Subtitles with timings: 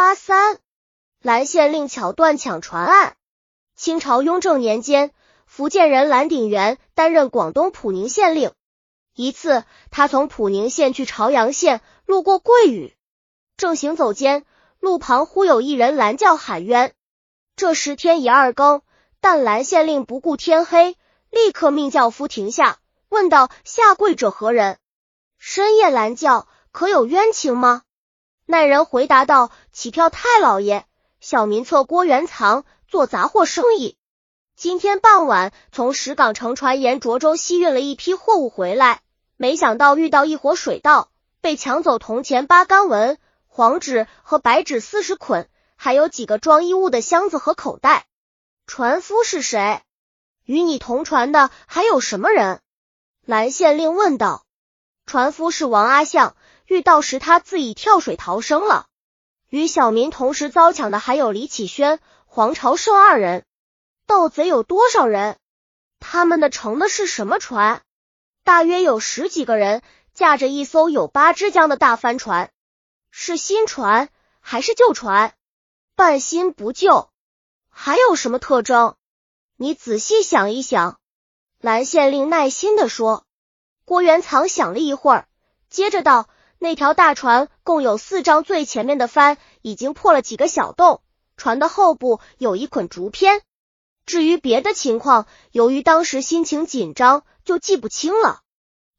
[0.00, 0.56] 八三，
[1.20, 3.16] 蓝县令巧断抢船案。
[3.76, 5.10] 清朝雍正年间，
[5.44, 8.52] 福建人蓝鼎元担任广东普宁县令。
[9.14, 12.96] 一次，他从普宁县去朝阳县，路过桂屿，
[13.58, 14.46] 正行走间，
[14.78, 16.94] 路旁忽有一人拦轿喊冤。
[17.54, 18.80] 这时天已二更，
[19.20, 20.96] 但蓝县令不顾天黑，
[21.28, 22.78] 立刻命轿夫停下，
[23.10, 24.78] 问道：“下跪者何人？
[25.36, 27.82] 深夜拦轿，可有冤情吗？”
[28.50, 30.84] 那人回答道：“起票太老爷，
[31.20, 33.96] 小民策郭元藏做杂货生意，
[34.56, 39.02] 今天傍晚从石港乘船沿涿州西运了一批货物回来。”
[39.38, 48.06] 没想到遇到一伙水盗，被抢走铜钱八干文、黄纸和白纸四十捆，还有几个装衣物的箱子和口袋。
[48.66, 49.80] 船夫是谁？
[50.44, 52.60] 与你同船的还有什么人？
[53.24, 54.44] 蓝县令问道。
[55.06, 56.36] 船夫是王阿相，
[56.70, 58.86] 遇到时他自己跳水逃生了。
[59.48, 63.44] 与小民同时遭抢的还有李启轩、黄朝胜二人。
[64.06, 65.36] 盗贼有多少人？
[65.98, 67.82] 他们的乘的是什么船？
[68.44, 69.82] 大约有十几个人，
[70.14, 72.52] 驾着一艘有八只桨的大帆船，
[73.10, 74.08] 是新船
[74.38, 75.34] 还是旧船？
[75.96, 77.10] 半新不旧，
[77.68, 78.94] 还有什么特征？
[79.56, 81.00] 你仔细想一想。
[81.58, 83.24] 蓝县令耐心的说。
[83.84, 85.26] 郭元藏想了一会儿，
[85.68, 86.28] 接着道
[86.60, 91.02] ：“那条大船共有四张，最前面的帆已经破了几个小洞，
[91.36, 93.42] 船的后部有一捆竹片。
[94.06, 98.42] 至于别的情况，由于当时心情紧张。”就记不清了。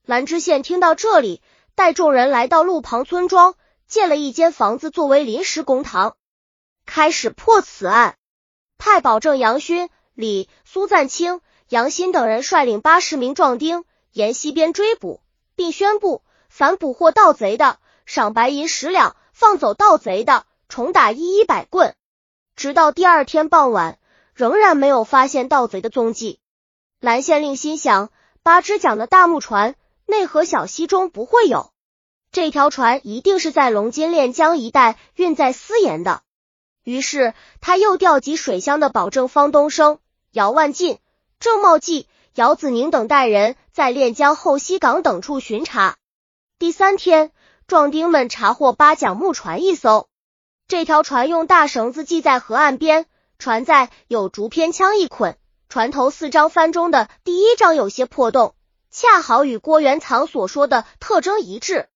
[0.05, 1.41] 兰知县听到这里，
[1.73, 3.55] 带众人来到路旁村庄，
[3.87, 6.17] 建了一间房子作为临时公堂，
[6.85, 8.17] 开始破此案。
[8.77, 15.21] 太保正杨勋、李、苏赞清、杨新等人率领八十名壮丁沿西边追捕，
[15.55, 21.95] 并宣布凡捕获盗贼的，赏白银十两；放走盗贼的，重打一一百棍。
[22.57, 23.97] 直到第二天傍晚，
[24.35, 26.39] 仍然没有发现盗贼的踪迹。
[26.99, 28.11] 蓝县令心想。
[28.43, 29.75] 八只桨的大木船，
[30.07, 31.71] 内河小溪中不会有。
[32.31, 36.23] 这条船一定是在龙津练江一带运载私盐的。
[36.83, 39.99] 于是他又调集水乡的保证方东升、
[40.31, 40.97] 姚万进、
[41.39, 45.97] 郑茂济、姚子宁等带人，在练江后溪港等处巡查。
[46.61, 47.31] 第三天，
[47.65, 50.07] 壮丁们查获八桨木船一艘。
[50.67, 53.07] 这条船用大绳子系在河岸边，
[53.39, 55.39] 船载有竹片枪一捆。
[55.69, 58.53] 船头四张帆中的第一张有些破洞，
[58.91, 61.89] 恰好与郭元藏所说的特征一致。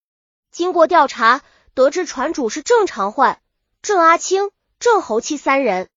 [0.50, 1.44] 经过调查，
[1.76, 3.40] 得知船主是郑长焕、
[3.84, 4.50] 郑阿青、
[4.80, 5.90] 郑侯七三人。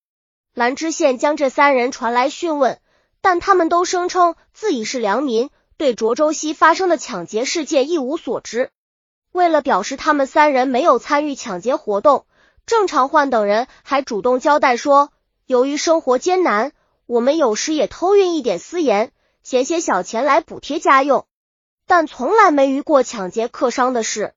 [0.52, 2.78] 兰知县将这三人传来讯问，
[3.22, 8.70] 但他们都声称自己是良民，对涿州西发生的抢劫事件一无所知。
[9.32, 12.26] 为了表示他们三人没有参与抢劫活动，
[12.66, 15.10] 郑长焕等人还主动交代说，
[15.46, 16.72] 由于生活艰难。
[17.06, 19.12] 我们有时也偷运一点私盐，
[19.42, 21.26] 捡些小钱来补贴家用，
[21.86, 24.34] 但从来没遇过抢劫客商的事。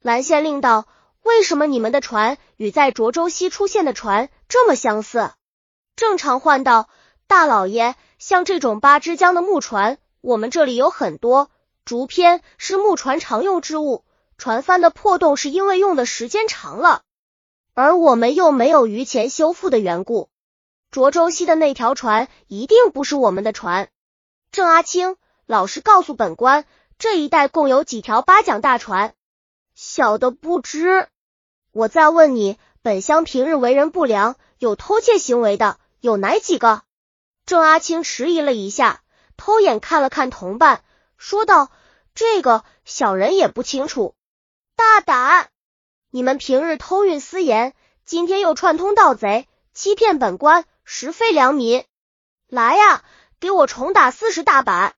[0.00, 0.86] 蓝县令道
[1.24, 5.32] ：“为什么你们的船与在涿州西出现的船这么相似？”
[5.96, 6.88] 郑常焕道
[7.26, 11.50] ：“大老爷，像这种八支江的木船，我们这里有很多。
[11.84, 14.06] 竹片是木船常用之物，
[14.38, 17.02] 船帆的破洞是因为用的时间长了，
[17.74, 20.30] 而我们又没有余钱修复的缘故。”
[20.90, 23.90] 涿州西的那条船一定不是我们的船。
[24.50, 26.64] 郑阿青，老实告诉本官，
[26.98, 29.12] 这一带共有几条八桨大船？
[29.74, 31.06] 小的不知。
[31.70, 36.80] 我再问你，本乡平日为人不良，有偷窃行为的有哪几个？
[37.44, 39.02] 郑阿青迟疑了一下，
[39.36, 40.82] 偷眼看了看同伴，
[41.16, 41.70] 说道
[42.14, 44.14] ：“这个小人也不清楚。”
[44.76, 45.48] 大胆！
[46.10, 47.74] 你们平日偷运私盐，
[48.04, 50.64] 今天又串通盗贼，欺骗本官。
[50.86, 51.86] 实非良民，
[52.46, 53.02] 来呀，
[53.40, 54.94] 给我重打四十大板！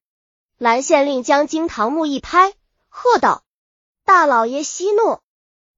[0.59, 2.55] 蓝县令将惊堂木一拍，
[2.89, 3.45] 喝道
[4.05, 5.21] ：“大老爷息怒！”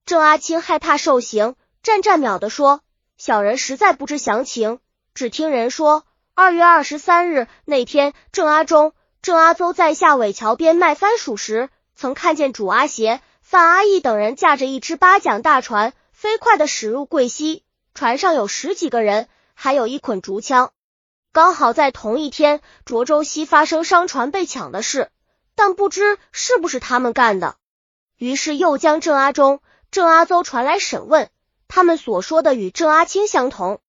[0.07, 2.81] 郑阿青害怕受刑，战战秒的说
[3.19, 4.81] ：“小人实在不知详情，
[5.13, 6.07] 只听人说，
[6.41, 8.93] 二月二十三日那天，郑阿忠、
[9.23, 20.71] 郑阿邹在下尾桥边卖番薯时，曾看见主阿邪、范阿义等人驾着一只八桨大船，飞快的驶入桂溪，船上有十几个人。”还有一捆竹枪，
[21.33, 25.11] 刚好在同一天，涿州西发生商船被抢的事，
[25.57, 27.57] 但不知是不是他们干的。
[28.17, 29.61] 于是又将郑阿忠、
[29.91, 31.31] 郑阿邹传来审问，
[31.67, 33.81] 他们所说的与郑阿青相同。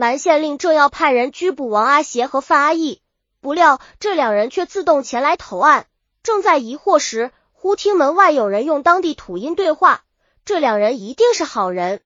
[0.00, 3.02] 蓝县令正要派人拘捕王阿邪和范阿义，
[3.42, 5.86] 不料这两人却自动前来投案。
[6.22, 10.04] 正在疑惑时，忽听门外有人用当地土音对话，
[10.46, 12.00] 这两人一定是好人。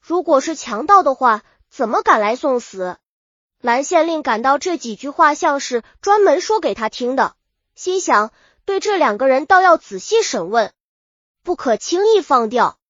[0.00, 2.96] 如果是强盗的话，怎么敢来送死？
[3.60, 7.36] 蓝县令感到这几句话像是专门说给他听的，
[7.76, 8.32] 心想
[8.64, 10.72] 对这两个人倒要仔细审问，
[11.44, 12.80] 不可轻易放掉。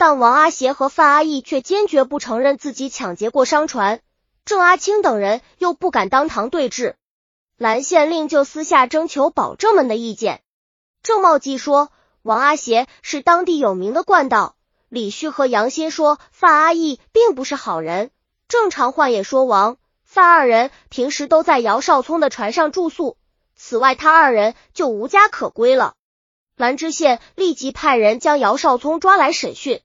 [0.00, 4.00] 但王阿邪和范阿义却坚决不承认自己抢劫过商船，
[4.44, 6.94] 郑阿清等人又不敢当堂对质，
[7.56, 10.40] 蓝县令就私下征求保证们的意见。
[11.02, 11.90] 郑茂记说，
[12.22, 14.54] 王阿邪是当地有名的惯盗；
[14.88, 18.12] 李旭和杨新说，范阿义并不是好人。
[18.46, 19.78] 郑长焕也说王。
[20.04, 23.16] 范二人平时都在姚少聪的船上住宿，
[23.56, 25.94] 此外他二人就无家可归了。
[26.56, 29.82] 兰知县立即派人将姚少聪抓来审讯。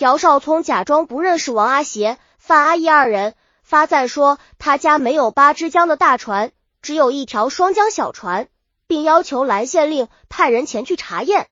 [0.00, 8.48] 姚少聪假装不认识王阿邪、范阿义二人，发赞说他家没有八支江的大船，只有一条双江小船，
[8.86, 11.48] 并要求蓝县令派人前去查验。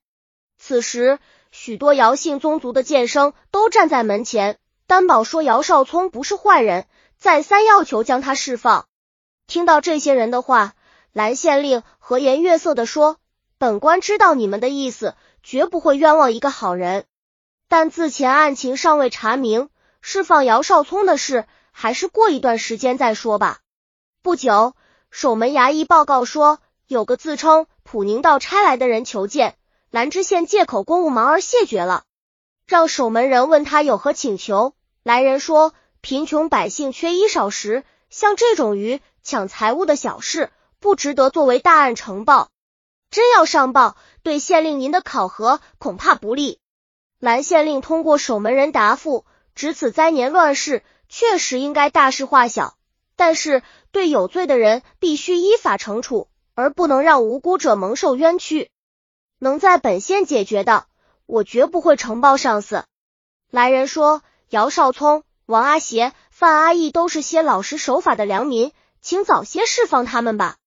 [0.57, 1.19] 此时，
[1.51, 4.57] 许多姚姓宗族的剑生都站在门前，
[4.87, 6.87] 担保说姚少聪不是坏人。
[7.19, 8.87] 再三要求将他释放。
[9.45, 10.73] 听到这些人的话，
[11.13, 13.17] 蓝县令和颜悦色的说
[13.59, 15.13] ：“本官知道你们的意思，
[15.43, 17.05] 绝不会冤枉一个好人。
[17.69, 19.69] 但自前案情尚未查明，
[20.01, 23.59] 释放姚少聪的事，还是过一段时间再说吧。”
[24.21, 24.75] 不久，
[25.09, 29.55] 守门衙役报告说，有个自称普宁道差来的人求见，
[29.89, 32.03] 兰知县借口公务忙而谢绝了，
[32.67, 34.73] 让守门人问他有何请求。
[35.03, 35.73] 来人说。
[36.01, 40.49] 贫穷百姓缺衣少食，像这种鱼抢财物的小事，
[40.79, 42.47] 不值得作为大案呈报。
[43.11, 46.58] 真要上报，对县令您的考核恐怕不利。
[47.19, 52.77] 蓝县令通过守门人答复，值此灾年乱世，确实应该大事化小，
[53.17, 53.61] 但是
[53.91, 58.71] 对有罪的人必须依法惩处，而不能让无辜者蒙受冤屈。
[59.37, 60.85] 能在本县解决的，
[61.25, 62.85] 我绝不会呈报上司。
[63.51, 65.23] 来人说，姚少聪。
[65.45, 68.71] 王阿邪、范阿义都是些老实守法的良民，
[69.01, 70.57] 请早些释放他们吧。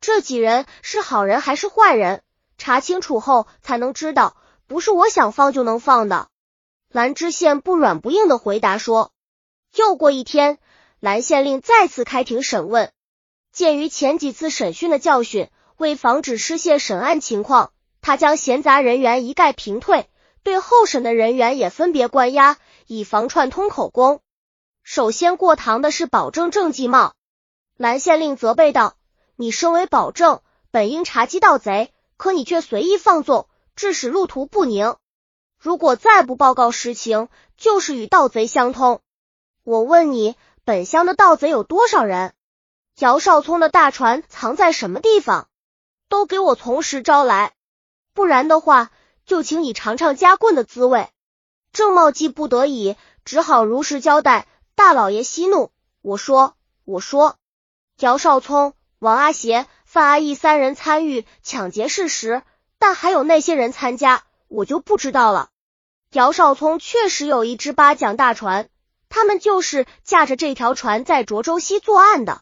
[0.00, 2.22] 这几人是好人还是坏人，
[2.56, 4.36] 查清楚后才能知道，
[4.70, 6.28] 不是我想放就能放的。
[6.92, 9.10] 兰知县不软不硬的回答说。
[9.74, 10.58] 又过一天，
[11.00, 12.92] 兰县令再次开庭审问。
[13.50, 20.08] 鉴于前几次审讯的教训，为防止失窃审案情况，他将闲杂人员一概平退，
[20.44, 22.56] 对候审的人员也分别关押。
[22.86, 24.20] 以防串通口供。
[24.84, 27.14] 首先过堂的是保证郑继茂。
[27.76, 28.94] 蓝县令责备道
[29.34, 33.48] ：“你身为保证，本应查缉盗贼，可你却随意放纵，
[33.80, 34.96] 致使路途不宁。
[35.56, 39.00] 如果再不报告实情，就是与盗贼相通。
[39.64, 40.36] 我问你，
[40.66, 42.34] 本乡的盗贼有多少人？
[42.98, 45.48] 姚少聪的大船藏在什么地方？
[46.10, 47.54] 都给我从实招来，
[48.12, 48.90] 不然的话，
[49.24, 51.08] 就请你尝尝夹棍的滋味。”
[51.72, 54.46] 郑茂记不得已，只好如实交代。
[54.74, 55.72] 大老爷息怒，
[56.02, 56.54] 我说
[56.84, 57.38] ：“我说，
[58.00, 62.42] 姚少聪、王阿邪、范阿义三人参与抢劫事实，
[62.80, 65.50] 但还有那些人参加，我就不知道了。
[66.10, 68.68] 姚少聪确实有一只八桨大船，
[69.08, 72.40] 他们就是驾着这条船在涿州西作案的。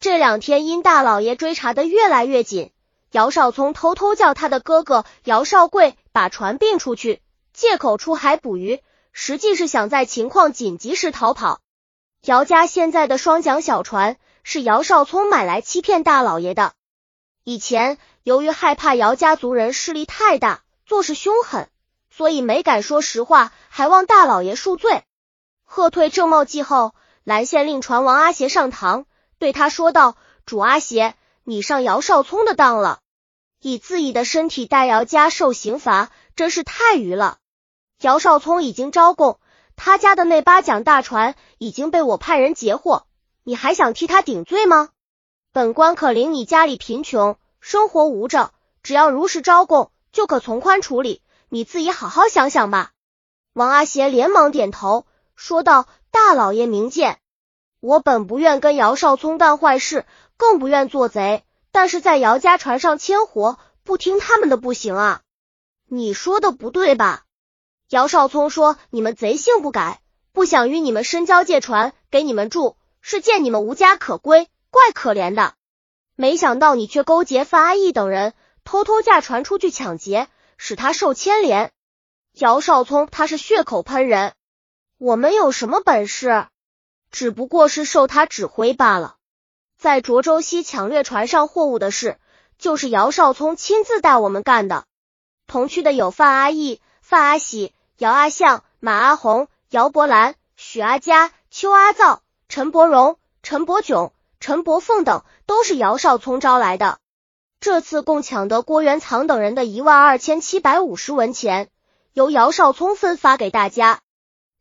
[0.00, 2.72] 这两天因大老爷追查的越来越紧，
[3.12, 7.20] 姚少聪偷偷叫他的哥哥姚少贵把船并出去。”
[7.52, 8.80] 借口出海捕鱼，
[9.12, 11.60] 实际是想在情况紧急时逃跑。
[12.22, 16.72] 姚家现在的双桨小船是姚少聪买来欺骗大老爷的。
[17.48, 21.68] 以前由于害怕姚家族人势力太大，做事凶狠，
[22.10, 25.04] 所以没敢说实话，还望大老爷恕罪。
[25.62, 29.06] 喝退郑茂记后，蓝县令传王阿邪上堂，
[29.38, 32.98] 对他说道：“主阿邪，你上姚少聪的当了，
[33.62, 37.38] 以自己的身体代姚家受刑罚，真是太愚了。”
[38.02, 39.38] 姚少聪已经招供，
[39.76, 43.06] 他家的那八桨大船已经被我派人截获，
[43.44, 44.88] 你还想替他顶罪吗？
[45.56, 51.22] 本官可领你家里贫穷，生活无着，只要如实招供，就可从宽处理。
[51.48, 52.90] 你自己好好想想吧。
[53.54, 57.18] 王阿邪连忙点头，说道：“大老爷明鉴，
[57.80, 60.04] 我本不愿跟姚少聪干坏事，
[60.36, 65.22] 更不愿做贼，但是在姚家船上牵活，不听他们的不行啊。
[65.88, 67.24] 你说的不对吧？”
[67.88, 70.02] 姚少聪说：“你们贼性不改，
[70.34, 75.54] 不想与你们深交借船给你们住，是见你们无家可归，怪可怜的。
[76.14, 81.72] 没想到你却勾结范阿义等人，偷偷驾船出去抢劫，使他受牵连。
[82.32, 84.34] 姚少聪他是血口喷人，
[84.98, 86.46] 我们有什么本事？
[87.10, 89.16] 只不过是受他指挥罢了。
[89.78, 92.18] 在涿州西抢掠船上货物的事，
[92.58, 94.84] 就是姚少聪亲自带我们干的。
[95.46, 104.12] 同去的有范阿义、范阿喜。”姚阿相、马阿红、姚伯兰、许阿佳、邱阿造、陈伯荣、陈伯炯、
[104.46, 107.00] 陈伯凤等都是姚少聪招来的。
[107.58, 111.68] 这次共抢得郭元藏等人的一万二千七百五十文钱，
[112.12, 114.02] 由姚少聪分发给大家。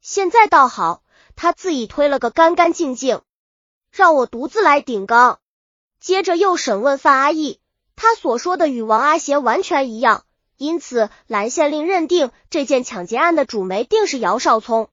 [0.02, 1.04] 现在倒好，
[1.36, 3.22] 他自己推了个干干净净，
[3.92, 5.38] 让我独自来顶缸。
[6.00, 7.60] 接着又审问范阿义，
[7.96, 10.24] 他所说的与王阿贤完全一样，
[10.58, 14.90] 因此蓝县令认定这件抢劫案的主谋定是姚少聪。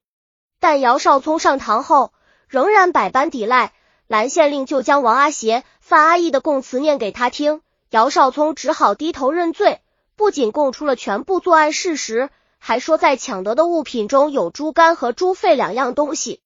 [0.59, 2.13] 但姚少聪上堂后
[2.47, 3.73] 仍然百般抵赖，
[4.13, 7.61] 蓝县令就将王阿邪、范阿义的供词念给他听。
[7.89, 9.81] 姚少聪只好低头认罪，
[10.15, 12.29] 不仅供出了全部作案事实，
[12.59, 16.41] 还说在抢得的物品中有猪肝和猪肺两样东西。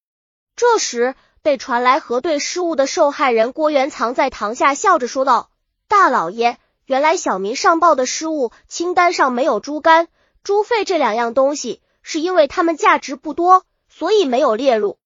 [0.56, 5.50] 这时被传来核对失误的受害人郭元藏在堂下笑着说道
[5.88, 6.56] ：“大老爷，
[6.86, 10.08] 原来小民上报的失误清单上没有猪肝、
[10.42, 14.97] 猪肺这两样东西，是因为它们价值不多，所以没有列入。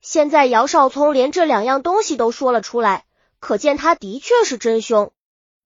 [0.00, 3.04] 现在姚少聪连这两样东西都说了出来，
[3.38, 5.12] 可见他的确是真凶。”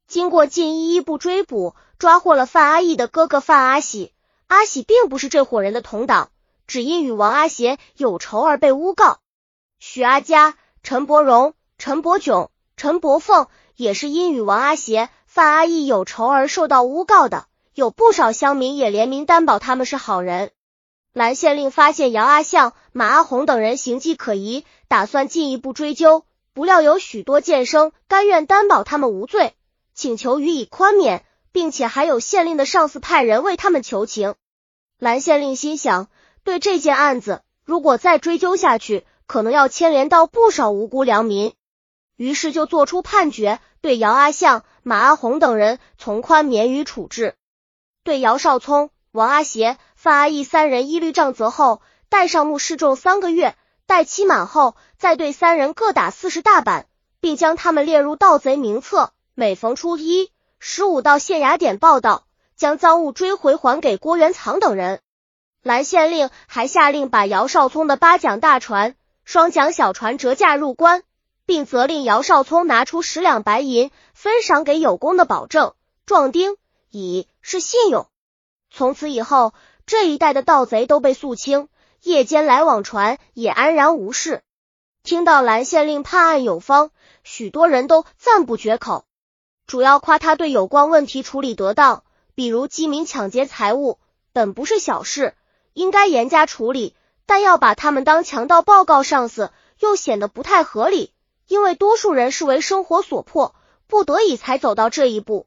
[0.06, 4.12] 经过进一步追捕，抓获了范阿义的哥哥范阿喜。
[4.46, 6.30] 阿喜并不是这伙人的同党，
[6.66, 9.20] 只因与王阿贤有仇而被诬告。
[9.78, 17.46] 许阿佳、陈伯荣、陈伯炯、陈伯凤也是因与王阿贤、范阿义有仇而受到诬告的。
[17.72, 20.50] 有不少乡民也联名担保他们是好人。
[21.12, 29.52] 蓝县令发现杨阿相、马阿红等人行迹可疑，打算进一步追究，不料有许多剑生甘愿担保他们无罪。
[29.94, 34.36] 请求予以宽免，并且还有县令的上司派人为他们求情。
[34.96, 36.06] 蓝县令心想，
[36.44, 41.52] 对这件案子，如果再追究下去，可能要牵连到不少无辜良民，
[42.16, 47.34] 于是就做出判决，对姚阿相、马阿红等人从宽免予处置。
[48.04, 51.82] 对姚少聪、王阿邪、范阿义三人一律杖责后，
[52.14, 53.56] 带上木示众三个月，
[53.86, 56.86] 待期满后，再对三人各打四十大板，
[57.18, 59.12] 并将他们列入盗贼名册。
[59.34, 60.30] 每逢初一、
[60.60, 65.00] 十五到县衙点报道，将赃物追回还给郭元藏等人。
[65.60, 68.94] 蓝县令还下令把姚少聪的八桨大船、
[69.24, 71.02] 双桨小船折价入关，
[71.46, 75.74] 并责令姚少聪拿出十两白银分赏给有功的保证、
[76.06, 76.54] 壮丁，
[76.92, 78.06] 以示信用。
[78.70, 79.52] 从此以后，
[79.84, 81.66] 这一带的盗贼都被肃清，
[82.04, 84.42] 夜间来往船也安然无事。
[85.02, 86.90] 听到蓝县令判案有方，
[87.22, 89.06] 许多人都赞不绝口。
[89.66, 93.98] 主要夸他对有关问题处理得当，比如饥民抢劫财物，
[94.34, 95.34] 本不是小事，
[95.72, 96.94] 应该严加处理，
[97.24, 101.10] 但要把他们当强盗报告上司，又显得不太合理。
[101.48, 103.54] 因为多数人是为生活所迫，
[103.86, 105.46] 不得已才走到这一步。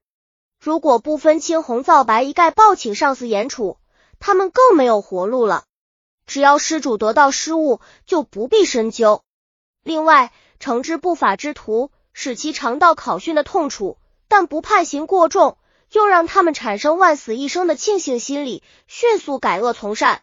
[0.60, 3.78] 如果不分青红皂白一概报请上司严处，
[4.20, 5.66] 他们更没有活路了。
[6.28, 9.24] 只要失主得到失物，就不必深究。
[9.84, 13.98] 另外，惩治不法之徒，使其尝到考训的痛楚。
[14.28, 15.58] 但不判刑过重，
[15.90, 20.22] 又让他们产生万死一生的庆幸心理，迅速改恶从善。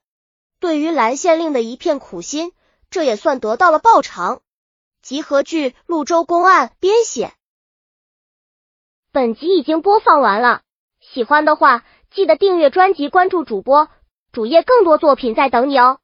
[0.61, 2.53] 对于蓝县令的一片苦心，
[2.91, 4.43] 这也算得到了报偿。
[5.01, 7.33] 集合剧《潞州公案》编写。
[9.11, 10.61] 本集已经播放完了，
[11.01, 13.89] 喜欢的话记得订阅专辑，关注主播
[14.35, 15.99] 主页，更多作品在等你哦。